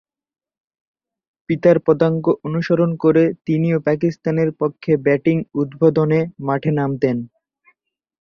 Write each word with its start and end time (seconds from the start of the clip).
পিতার 1.49 1.77
পদাঙ্ক 1.79 2.25
অনুসরণ 2.47 2.91
করে 2.95 3.23
তিনিও 3.45 3.77
পাকিস্তানের 3.79 4.49
পক্ষে 4.59 4.91
ব্যাটিং 4.97 5.37
উদ্বোধনে 5.53 6.19
মাঠে 6.47 6.71
নামতেন। 6.71 7.17